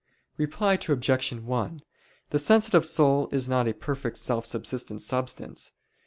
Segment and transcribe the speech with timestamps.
[0.35, 1.31] Reply Obj.
[1.33, 1.81] 1:
[2.31, 5.73] The sensitive soul is not a perfect self subsistent substance.